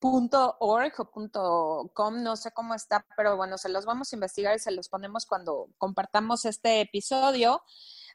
.org 0.02 0.94
o 0.98 1.92
.com, 1.94 2.24
no 2.24 2.38
sé 2.38 2.52
cómo 2.52 2.74
está, 2.74 3.06
pero 3.18 3.36
bueno, 3.36 3.58
se 3.58 3.70
los 3.70 3.86
vamos 3.86 4.12
a 4.12 4.16
investigar 4.16 4.56
y 4.56 4.60
se 4.60 4.72
los 4.72 4.88
ponemos 4.88 5.26
cuando 5.26 5.68
compartamos 5.78 6.46
este 6.46 6.82
episodio 6.82 7.62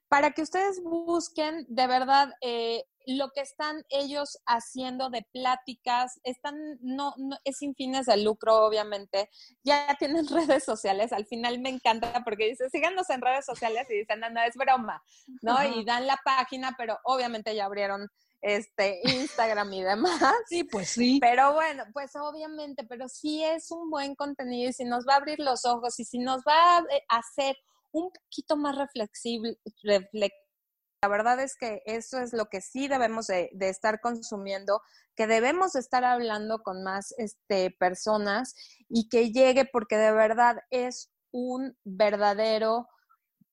para 0.09 0.31
que 0.33 0.43
ustedes 0.43 0.83
busquen 0.83 1.67
de 1.69 1.87
verdad 1.87 2.31
eh, 2.41 2.85
lo 3.07 3.31
que 3.31 3.41
están 3.41 3.85
ellos 3.91 4.39
haciendo 4.47 5.11
de 5.11 5.27
pláticas, 5.33 6.21
están, 6.23 6.57
no, 6.81 7.15
no, 7.17 7.37
es 7.45 7.59
sin 7.59 7.75
fines 7.75 8.07
de 8.07 8.17
lucro, 8.17 8.65
obviamente, 8.65 9.29
ya 9.63 9.87
tienen 9.99 10.27
redes 10.29 10.65
sociales, 10.65 11.13
al 11.13 11.27
final 11.27 11.59
me 11.59 11.71
encanta 11.71 12.23
porque 12.25 12.49
dice, 12.49 12.69
síganos 12.71 13.11
en 13.11 13.21
redes 13.21 13.45
sociales 13.45 13.87
y 13.91 13.99
dicen, 13.99 14.21
no, 14.21 14.31
no, 14.31 14.43
es 14.43 14.55
broma, 14.55 15.03
¿no? 15.43 15.63
Y 15.65 15.85
dan 15.85 16.07
la 16.07 16.19
página, 16.25 16.75
pero 16.79 16.99
obviamente 17.05 17.55
ya 17.55 17.67
abrieron 17.67 18.09
este 18.45 19.01
Instagram 19.05 19.73
y 19.73 19.83
demás. 19.83 20.21
Sí, 20.49 20.65
pues 20.65 20.91
sí. 20.91 21.19
Pero 21.21 21.55
bueno, 21.55 21.85
pues 21.93 22.15
obviamente, 22.17 22.85
pero 22.85 23.09
sí 23.09 23.43
es 23.43 23.71
un 23.71 23.91
buen 23.91 24.15
contenido 24.15 24.69
y 24.69 24.73
si 24.73 24.85
nos 24.85 25.07
va 25.07 25.15
a 25.15 25.17
abrir 25.17 25.39
los 25.41 25.65
ojos 25.65 25.99
y 25.99 26.05
si 26.05 26.19
nos 26.19 26.43
va 26.43 26.79
a 26.79 26.81
eh, 26.81 27.03
hacer 27.09 27.57
un 27.93 28.11
poquito 28.11 28.57
más 28.57 28.77
reflexible, 28.77 29.59
la 31.05 31.09
verdad 31.09 31.39
es 31.39 31.55
que 31.55 31.83
eso 31.85 32.19
es 32.19 32.33
lo 32.33 32.47
que 32.47 32.63
sí 32.63 32.89
debemos 32.89 33.27
de, 33.27 33.51
estar 33.61 34.01
consumiendo, 34.01 34.81
que 35.15 35.27
debemos 35.27 35.75
de 35.75 35.81
estar 35.81 36.03
hablando 36.03 36.63
con 36.63 36.83
más 36.83 37.13
este, 37.19 37.71
personas 37.73 38.55
y 38.89 39.11
que 39.11 39.31
llegue 39.31 39.67
porque 39.71 39.99
de 39.99 40.13
verdad 40.13 40.63
es 40.71 41.11
un 41.31 41.77
verdadero 41.85 42.89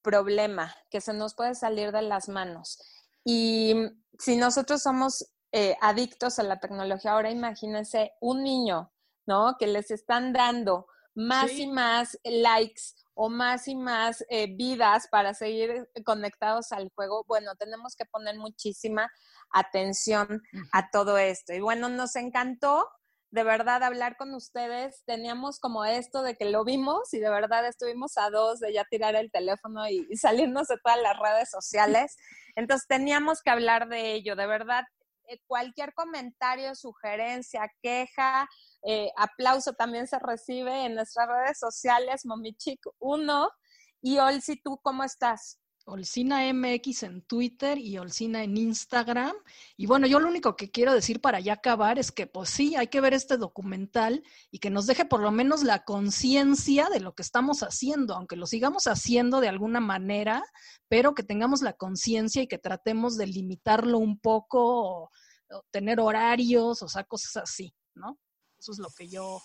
problema 0.02 0.74
que 0.90 1.02
se 1.02 1.12
nos 1.12 1.36
puede 1.36 1.54
salir 1.54 1.92
de 1.92 2.04
las 2.04 2.30
manos. 2.30 2.80
Y 3.26 3.76
si 4.18 4.38
nosotros 4.38 4.82
somos 4.82 5.30
eh, 5.52 5.76
adictos 5.82 6.40
a 6.40 6.44
la 6.44 6.62
tecnología, 6.62 7.12
ahora 7.12 7.32
imagínense 7.32 8.14
un 8.22 8.46
niño, 8.46 8.94
¿no? 9.26 9.58
Que 9.60 9.68
les 9.68 9.92
están 9.92 10.32
dando 10.32 10.88
más 11.16 11.52
y 11.52 11.68
más 11.68 12.18
likes 12.24 12.82
o 13.14 13.30
más 13.30 13.68
y 13.68 13.76
más 13.76 14.24
eh, 14.30 14.48
vidas 14.56 15.08
para 15.10 15.34
seguir 15.34 15.90
conectados 16.06 16.72
al 16.72 16.90
juego, 16.96 17.24
bueno, 17.28 17.56
tenemos 17.56 17.96
que 17.96 18.06
poner 18.06 18.38
muchísima 18.38 19.12
atención 19.52 20.42
a 20.72 20.90
todo 20.90 21.18
esto. 21.18 21.54
Y 21.54 21.60
bueno, 21.60 21.90
nos 21.90 22.16
encantó 22.16 22.88
de 23.32 23.44
verdad 23.44 23.84
hablar 23.84 24.18
con 24.18 24.34
ustedes. 24.34 25.04
Teníamos 25.06 25.60
como 25.60 25.86
esto 25.86 26.22
de 26.22 26.36
que 26.36 26.46
lo 26.46 26.64
vimos 26.64 27.14
y 27.14 27.20
de 27.20 27.30
verdad 27.30 27.66
estuvimos 27.66 28.18
a 28.18 28.30
dos 28.30 28.60
de 28.60 28.74
ya 28.74 28.86
tirar 28.86 29.16
el 29.16 29.32
teléfono 29.32 29.88
y, 29.88 30.06
y 30.10 30.18
salirnos 30.18 30.68
de 30.68 30.78
todas 30.84 31.02
las 31.02 31.18
redes 31.18 31.50
sociales. 31.50 32.18
Entonces 32.56 32.88
teníamos 32.88 33.42
que 33.42 33.52
hablar 33.52 33.88
de 33.88 34.14
ello. 34.14 34.36
De 34.36 34.48
verdad, 34.48 34.84
cualquier 35.48 35.94
comentario, 35.94 36.76
sugerencia, 36.76 37.72
queja, 37.82 38.48
eh, 38.84 39.12
aplauso 39.18 39.74
también 39.74 40.08
se 40.08 40.20
recibe 40.20 40.86
en 40.86 40.96
nuestras 40.96 41.28
redes 41.28 41.60
sociales, 41.60 42.26
Momichic1. 42.26 43.50
Y 44.02 44.18
Olsi, 44.18 44.60
¿tú 44.62 44.80
cómo 44.82 45.04
estás? 45.04 45.61
Olcina 45.86 46.52
MX 46.54 47.04
en 47.04 47.22
Twitter 47.24 47.78
y 47.78 47.98
Olcina 47.98 48.44
en 48.44 48.58
Instagram. 48.58 49.36
Y 49.78 49.86
bueno, 49.86 50.08
yo 50.08 50.20
lo 50.20 50.28
único 50.28 50.56
que 50.56 50.72
quiero 50.72 50.94
decir 50.94 51.22
para 51.22 51.40
ya 51.40 51.54
acabar 51.54 52.00
es 52.00 52.12
que 52.12 52.28
pues 52.28 52.50
sí, 52.50 52.76
hay 52.76 52.88
que 52.88 53.02
ver 53.02 53.14
este 53.14 53.38
documental 53.38 54.24
y 54.52 54.60
que 54.60 54.70
nos 54.70 54.86
deje 54.86 55.06
por 55.06 55.22
lo 55.22 55.32
menos 55.32 55.64
la 55.64 55.84
conciencia 55.84 56.90
de 56.90 57.00
lo 57.00 57.16
que 57.16 57.24
estamos 57.24 57.64
haciendo, 57.64 58.16
aunque 58.16 58.36
lo 58.36 58.46
sigamos 58.46 58.86
haciendo 58.88 59.42
de 59.42 59.50
alguna 59.50 59.80
manera, 59.80 60.44
pero 60.88 61.16
que 61.16 61.24
tengamos 61.24 61.62
la 61.62 61.74
conciencia 61.74 62.42
y 62.42 62.48
que 62.48 62.58
tratemos 62.58 63.18
de 63.18 63.28
limitarlo 63.28 63.98
un 63.98 64.20
poco, 64.20 65.04
o, 65.04 65.12
tener 65.72 66.00
horarios, 66.00 66.82
o 66.82 66.88
sea, 66.88 67.04
cosas 67.04 67.38
así, 67.38 67.74
¿no? 67.94 68.18
Eso 68.58 68.72
es 68.72 68.80
lo 68.80 68.90
que 68.96 69.08
yo 69.08 69.42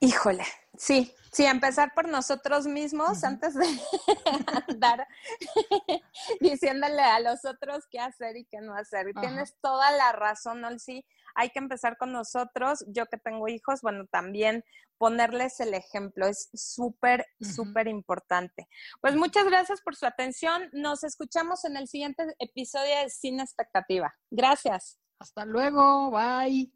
Híjole, 0.00 0.44
sí, 0.76 1.12
sí, 1.32 1.44
empezar 1.44 1.92
por 1.94 2.08
nosotros 2.08 2.66
mismos 2.66 3.24
antes 3.24 3.54
de 3.54 3.66
andar 4.68 5.06
diciéndole 6.40 7.02
a 7.02 7.20
los 7.20 7.44
otros 7.44 7.84
qué 7.90 7.98
hacer 7.98 8.36
y 8.36 8.44
qué 8.44 8.60
no 8.60 8.74
hacer. 8.74 9.08
Y 9.08 9.14
tienes 9.14 9.56
toda 9.60 9.90
la 9.92 10.12
razón, 10.12 10.78
sí, 10.78 11.04
hay 11.34 11.50
que 11.50 11.58
empezar 11.58 11.96
con 11.96 12.12
nosotros. 12.12 12.84
Yo 12.88 13.06
que 13.06 13.16
tengo 13.16 13.48
hijos, 13.48 13.80
bueno, 13.82 14.06
también 14.06 14.64
ponerles 14.98 15.60
el 15.60 15.74
ejemplo 15.74 16.26
es 16.26 16.50
súper, 16.52 17.26
súper 17.40 17.86
importante. 17.86 18.68
Pues 19.00 19.14
muchas 19.14 19.44
gracias 19.46 19.80
por 19.80 19.96
su 19.96 20.06
atención. 20.06 20.68
Nos 20.72 21.04
escuchamos 21.04 21.64
en 21.64 21.76
el 21.76 21.88
siguiente 21.88 22.24
episodio 22.38 22.96
de 23.02 23.08
Sin 23.10 23.40
Expectativa. 23.40 24.14
Gracias. 24.30 24.98
Hasta 25.18 25.44
luego, 25.44 26.10
bye. 26.10 26.72